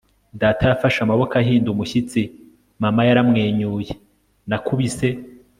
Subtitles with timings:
[0.41, 2.21] data yafashe amaboko ahinda umushyitsi.
[2.83, 3.91] mama yaramwenyuye.
[4.49, 5.07] nakubise